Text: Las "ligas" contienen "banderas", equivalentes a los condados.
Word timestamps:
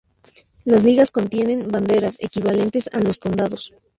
Las 0.65 0.83
"ligas" 0.83 1.11
contienen 1.11 1.69
"banderas", 1.69 2.17
equivalentes 2.21 2.89
a 2.91 3.01
los 3.01 3.19
condados. 3.19 3.71